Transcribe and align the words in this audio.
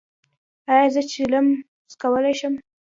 ایا 0.71 0.87
زه 0.93 1.01
چلم 1.11 1.45
څکولی 1.91 2.33
شم؟ 2.39 2.53